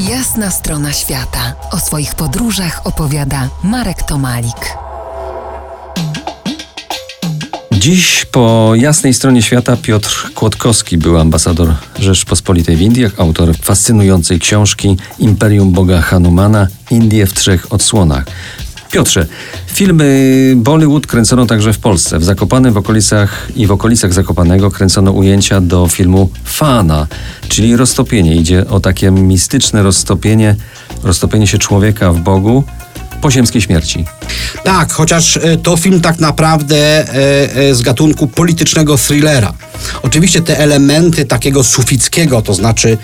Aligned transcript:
Jasna 0.00 0.50
strona 0.50 0.92
świata. 0.92 1.54
O 1.70 1.78
swoich 1.78 2.14
podróżach 2.14 2.80
opowiada 2.84 3.48
Marek 3.62 4.02
Tomalik. 4.02 4.76
Dziś 7.72 8.24
po 8.24 8.72
jasnej 8.74 9.14
stronie 9.14 9.42
świata 9.42 9.76
Piotr 9.76 10.30
Kłodkowski 10.34 10.98
był 10.98 11.18
ambasador 11.18 11.74
Rzeczpospolitej 11.98 12.76
w 12.76 12.80
Indiach, 12.80 13.12
autor 13.18 13.56
fascynującej 13.62 14.40
książki 14.40 14.96
Imperium 15.18 15.72
Boga 15.72 16.00
Hanumana 16.00 16.68
Indie 16.90 17.26
w 17.26 17.32
trzech 17.32 17.72
odsłonach. 17.72 18.24
Piotrze, 18.90 19.26
filmy 19.66 20.52
Bollywood 20.56 21.06
kręcono 21.06 21.46
także 21.46 21.72
w 21.72 21.78
Polsce. 21.78 22.18
W 22.18 22.24
Zakopanem 22.24 22.72
w 22.72 22.76
okolicach 22.76 23.48
i 23.56 23.66
w 23.66 23.72
okolicach 23.72 24.12
Zakopanego 24.12 24.70
kręcono 24.70 25.12
ujęcia 25.12 25.60
do 25.60 25.88
filmu 25.88 26.30
Fana, 26.44 27.06
czyli 27.48 27.76
roztopienie. 27.76 28.36
Idzie 28.36 28.68
o 28.68 28.80
takie 28.80 29.10
mistyczne 29.10 29.82
roztopienie, 29.82 30.56
roztopienie 31.02 31.46
się 31.46 31.58
człowieka 31.58 32.12
w 32.12 32.20
Bogu 32.20 32.64
po 33.20 33.30
ziemskiej 33.30 33.62
śmierci. 33.62 34.04
Tak, 34.64 34.92
chociaż 34.92 35.36
e, 35.36 35.56
to 35.56 35.76
film 35.76 36.00
tak 36.00 36.20
naprawdę 36.20 36.76
e, 36.76 37.56
e, 37.56 37.74
z 37.74 37.82
gatunku 37.82 38.26
politycznego 38.26 38.96
thrillera. 38.98 39.52
Oczywiście 40.02 40.40
te 40.40 40.58
elementy 40.58 41.24
takiego 41.24 41.64
sufickiego, 41.64 42.42
to 42.42 42.54
znaczy 42.54 42.98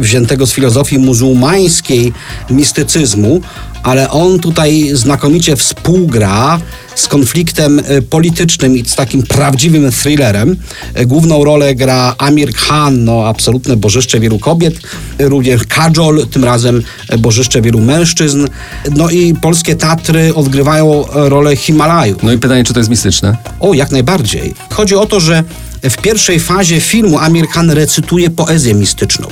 wziętego 0.00 0.46
z 0.46 0.52
filozofii 0.52 0.98
muzułmańskiej 0.98 2.12
mistycyzmu, 2.50 3.40
ale 3.82 4.10
on 4.10 4.38
tutaj 4.38 4.90
znakomicie 4.92 5.56
współgra 5.56 6.60
z 6.94 7.08
konfliktem 7.08 7.82
politycznym 8.10 8.76
i 8.76 8.84
z 8.88 8.94
takim 8.94 9.22
prawdziwym 9.22 9.92
thrillerem. 9.92 10.56
Główną 11.06 11.44
rolę 11.44 11.74
gra 11.74 12.14
Amir 12.18 12.52
Khan, 12.54 13.04
no 13.04 13.26
absolutne 13.26 13.76
bożyszcze 13.76 14.20
wielu 14.20 14.38
kobiet, 14.38 14.74
również 15.18 15.64
Kajol, 15.64 16.26
tym 16.26 16.44
razem 16.44 16.82
bożyszcze 17.18 17.62
wielu 17.62 17.80
mężczyzn. 17.80 18.46
No 18.96 19.10
i 19.10 19.34
polskie 19.34 19.76
Tatry 20.08 20.34
odgrywają 20.34 21.08
e, 21.08 21.28
rolę 21.28 21.56
Himalaju. 21.56 22.16
No 22.22 22.32
i 22.32 22.38
pytanie, 22.38 22.64
czy 22.64 22.72
to 22.72 22.80
jest 22.80 22.90
mistyczne? 22.90 23.36
O, 23.60 23.74
jak 23.74 23.90
najbardziej. 23.90 24.54
Chodzi 24.70 24.96
o 24.96 25.06
to, 25.06 25.20
że 25.20 25.44
w 25.82 25.96
pierwszej 25.96 26.40
fazie 26.40 26.80
filmu 26.80 27.18
Amir 27.18 27.48
Khan 27.48 27.70
recytuje 27.70 28.30
poezję 28.30 28.74
mistyczną. 28.74 29.28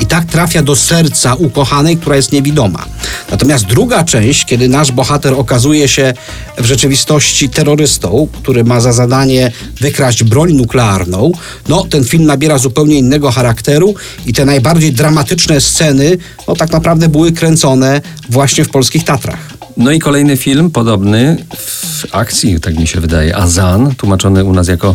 I 0.00 0.06
tak 0.06 0.24
trafia 0.24 0.62
do 0.62 0.76
serca 0.76 1.34
ukochanej, 1.34 1.96
która 1.96 2.16
jest 2.16 2.32
niewidoma. 2.32 2.84
Natomiast 3.30 3.66
druga 3.66 4.04
część, 4.04 4.44
kiedy 4.44 4.68
nasz 4.68 4.92
bohater 4.92 5.34
okazuje 5.34 5.88
się 5.88 6.14
w 6.58 6.64
rzeczywistości 6.64 7.48
terrorystą, 7.48 8.28
który 8.42 8.64
ma 8.64 8.80
za 8.80 8.92
zadanie 8.92 9.52
wykraść 9.80 10.24
broń 10.24 10.52
nuklearną, 10.52 11.32
no 11.68 11.84
ten 11.90 12.04
film 12.04 12.24
nabiera 12.24 12.58
zupełnie 12.58 12.98
innego 12.98 13.30
charakteru 13.30 13.94
i 14.26 14.32
te 14.32 14.44
najbardziej 14.44 14.92
dramatyczne 14.92 15.60
sceny, 15.60 16.18
no 16.48 16.56
tak 16.56 16.72
naprawdę 16.72 17.08
były 17.08 17.32
kręcone 17.32 18.00
właśnie 18.30 18.64
w 18.64 18.68
polskich 18.68 19.04
Tatrach. 19.04 19.57
No 19.78 19.90
i 19.92 19.98
kolejny 19.98 20.36
film 20.36 20.70
podobny 20.70 21.36
w 21.56 22.06
akcji, 22.12 22.60
tak 22.60 22.78
mi 22.78 22.86
się 22.86 23.00
wydaje, 23.00 23.36
Azan, 23.36 23.94
tłumaczony 23.94 24.44
u 24.44 24.52
nas 24.52 24.68
jako 24.68 24.94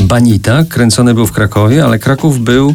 Banita, 0.00 0.64
kręcony 0.64 1.14
był 1.14 1.26
w 1.26 1.32
Krakowie, 1.32 1.84
ale 1.84 1.98
Kraków 1.98 2.40
był, 2.40 2.74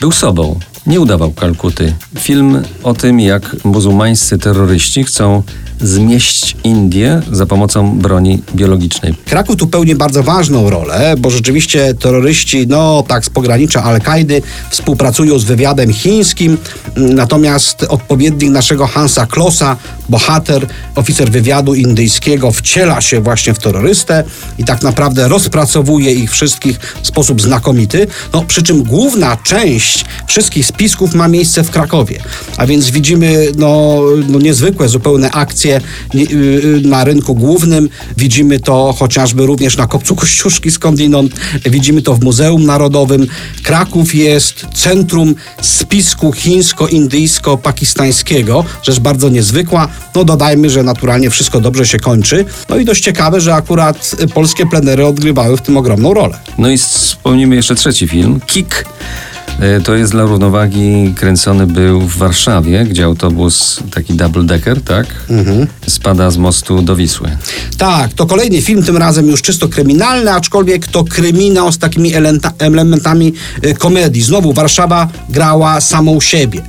był 0.00 0.12
sobą. 0.12 0.58
Nie 0.86 1.00
udawał 1.00 1.32
Kalkuty. 1.32 1.94
Film 2.18 2.62
o 2.82 2.94
tym, 2.94 3.20
jak 3.20 3.64
muzułmańscy 3.64 4.38
terroryści 4.38 5.04
chcą 5.04 5.42
zmieść 5.82 6.56
Indię 6.64 7.22
za 7.32 7.46
pomocą 7.46 7.98
broni 7.98 8.42
biologicznej. 8.54 9.14
Kraków 9.24 9.56
tu 9.56 9.66
pełni 9.66 9.94
bardzo 9.94 10.22
ważną 10.22 10.70
rolę, 10.70 11.14
bo 11.18 11.30
rzeczywiście 11.30 11.94
terroryści, 11.94 12.66
no 12.66 13.04
tak 13.08 13.24
z 13.24 13.30
pogranicza 13.30 13.82
Al-Kaidy 13.82 14.42
współpracują 14.70 15.38
z 15.38 15.44
wywiadem 15.44 15.92
chińskim, 15.92 16.58
natomiast 16.96 17.82
odpowiednik 17.88 18.50
naszego 18.50 18.86
Hansa 18.86 19.26
Klossa, 19.26 19.76
bohater, 20.08 20.66
oficer 20.94 21.30
wywiadu 21.30 21.74
indyjskiego, 21.74 22.52
wciela 22.52 23.00
się 23.00 23.20
właśnie 23.20 23.54
w 23.54 23.58
terrorystę 23.58 24.24
i 24.58 24.64
tak 24.64 24.82
naprawdę 24.82 25.28
rozpracowuje 25.28 26.12
ich 26.12 26.30
wszystkich 26.30 26.78
w 27.02 27.06
sposób 27.06 27.42
znakomity, 27.42 28.06
no 28.32 28.42
przy 28.42 28.62
czym 28.62 28.82
główna 28.82 29.36
część 29.36 30.04
wszystkich 30.26 30.66
spisków 30.66 31.14
ma 31.14 31.28
miejsce 31.28 31.64
w 31.64 31.70
Krakowie, 31.70 32.22
a 32.56 32.66
więc 32.66 32.90
widzimy 32.90 33.46
no, 33.56 34.00
no 34.28 34.38
niezwykłe 34.38 34.88
zupełne 34.88 35.30
akcje 35.30 35.69
nie- 36.14 36.30
y, 36.30 36.80
na 36.84 37.04
rynku 37.04 37.34
głównym, 37.34 37.88
widzimy 38.16 38.60
to 38.60 38.94
chociażby 38.98 39.46
również 39.46 39.76
na 39.76 39.86
Kopcu 39.86 40.16
Kościuszki 40.16 40.70
skądinąd, 40.70 41.32
widzimy 41.66 42.02
to 42.02 42.14
w 42.14 42.20
Muzeum 42.24 42.64
Narodowym. 42.64 43.26
Kraków 43.62 44.14
jest 44.14 44.66
centrum 44.74 45.34
spisku 45.62 46.32
chińsko-indyjsko-pakistańskiego, 46.32 48.64
rzecz 48.82 49.00
bardzo 49.00 49.28
niezwykła. 49.28 49.88
No 50.14 50.24
dodajmy, 50.24 50.70
że 50.70 50.82
naturalnie 50.82 51.30
wszystko 51.30 51.60
dobrze 51.60 51.86
się 51.86 51.98
kończy. 51.98 52.44
No 52.68 52.76
i 52.76 52.84
dość 52.84 53.02
ciekawe, 53.04 53.40
że 53.40 53.54
akurat 53.54 54.16
y, 54.22 54.28
polskie 54.28 54.66
plenery 54.66 55.06
odgrywały 55.06 55.56
w 55.56 55.60
tym 55.60 55.76
ogromną 55.76 56.14
rolę. 56.14 56.38
No 56.58 56.70
i 56.70 56.78
wspomnimy 56.78 57.56
jeszcze 57.56 57.74
trzeci 57.74 58.08
film, 58.08 58.40
Kick. 58.46 58.84
E, 59.60 59.80
To 59.80 59.94
jest 59.94 60.12
dla 60.12 60.22
równowagi 60.22 61.14
kręcony 61.16 61.66
był 61.66 62.00
w 62.00 62.16
Warszawie, 62.16 62.84
gdzie 62.84 63.04
autobus 63.04 63.80
taki 63.94 64.14
double 64.14 64.42
decker, 64.42 64.82
tak? 64.82 65.06
Spada 65.86 66.30
z 66.30 66.36
mostu 66.36 66.82
do 66.82 66.96
Wisły. 66.96 67.28
Tak, 67.78 68.12
to 68.12 68.26
kolejny 68.26 68.62
film, 68.62 68.82
tym 68.82 68.96
razem 68.96 69.26
już 69.26 69.42
czysto 69.42 69.68
kryminalny, 69.68 70.32
aczkolwiek 70.32 70.86
to 70.88 71.04
kryminał 71.04 71.72
z 71.72 71.78
takimi 71.78 72.12
elementami 72.58 73.32
y, 73.64 73.74
komedii. 73.74 74.22
Znowu 74.22 74.52
Warszawa 74.52 75.08
grała 75.28 75.80
samą 75.80 76.20
siebie. 76.20 76.62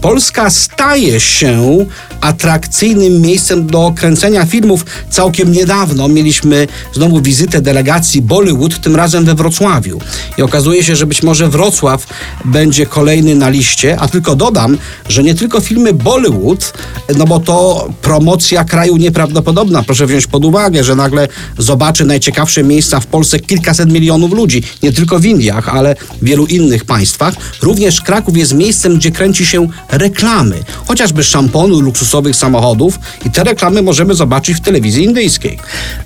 Polska 0.00 0.50
staje 0.50 1.20
się 1.20 1.86
atrakcyjnym 2.20 3.20
miejscem 3.20 3.66
do 3.66 3.92
kręcenia 3.96 4.46
filmów. 4.46 4.86
Całkiem 5.10 5.52
niedawno 5.52 6.08
mieliśmy 6.08 6.68
znowu 6.92 7.20
wizytę 7.20 7.60
delegacji 7.60 8.22
Bollywood, 8.22 8.80
tym 8.80 8.96
razem 8.96 9.24
we 9.24 9.34
Wrocławiu. 9.34 10.00
I 10.38 10.42
okazuje 10.42 10.84
się, 10.84 10.96
że 10.96 11.06
być 11.06 11.22
może 11.22 11.48
Wrocław 11.48 12.06
będzie 12.44 12.86
kolejny 12.86 13.34
na 13.34 13.48
liście, 13.48 14.00
a 14.00 14.08
tylko 14.08 14.36
dodam, 14.36 14.78
że 15.08 15.22
nie 15.22 15.34
tylko 15.34 15.60
filmy 15.60 15.92
Bollywood, 15.92 16.72
no 17.16 17.24
bo 17.24 17.40
to 17.40 17.88
promocja 18.02 18.64
kraju 18.64 18.96
nieprawdopodobna. 18.96 19.82
Proszę 19.82 20.06
wziąć 20.06 20.26
pod 20.26 20.44
uwagę, 20.44 20.84
że 20.84 20.94
nagle 20.94 21.28
zobaczy 21.58 22.04
najciekawsze 22.04 22.62
miejsca 22.62 23.00
w 23.00 23.06
Polsce 23.06 23.40
kilkaset 23.40 23.92
milionów 23.92 24.32
ludzi. 24.32 24.62
Nie 24.82 24.92
tylko 24.92 25.18
w 25.18 25.24
Indiach, 25.24 25.68
ale 25.68 25.94
w 26.22 26.24
wielu 26.24 26.46
innych 26.46 26.84
państwach. 26.84 27.34
Również 27.62 28.00
Kraków 28.00 28.36
jest 28.36 28.54
miejscem, 28.54 28.96
gdzie 28.96 29.10
kręci 29.10 29.46
się 29.46 29.59
reklamy. 29.90 30.56
Chociażby 30.86 31.24
szamponu, 31.24 31.80
luksusowych 31.80 32.36
samochodów 32.36 32.98
i 33.26 33.30
te 33.30 33.44
reklamy 33.44 33.82
możemy 33.82 34.14
zobaczyć 34.14 34.56
w 34.56 34.60
telewizji 34.60 35.04
indyjskiej. 35.04 35.58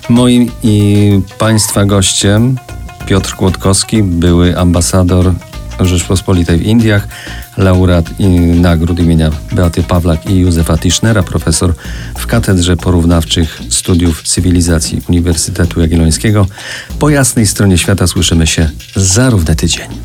Moim 0.09 0.51
i 0.63 1.19
Państwa 1.37 1.85
gościem 1.85 2.57
Piotr 3.05 3.35
Kłodkowski, 3.35 4.03
były 4.03 4.57
ambasador 4.59 5.33
Rzeczpospolitej 5.79 6.57
w 6.57 6.61
Indiach, 6.61 7.07
laureat 7.57 8.05
nagród 8.55 8.99
imienia 8.99 9.31
Beaty 9.51 9.83
Pawlak 9.83 10.29
i 10.29 10.39
Józefa 10.39 10.77
Tischnera, 10.77 11.23
profesor 11.23 11.73
w 12.17 12.27
Katedrze 12.27 12.77
Porównawczych 12.77 13.61
Studiów 13.69 14.23
Cywilizacji 14.23 15.01
Uniwersytetu 15.09 15.81
Jagiellońskiego. 15.81 16.47
Po 16.99 17.09
jasnej 17.09 17.47
stronie 17.47 17.77
świata 17.77 18.07
słyszymy 18.07 18.47
się 18.47 18.69
za 18.95 19.29
równy 19.29 19.55
tydzień. 19.55 20.04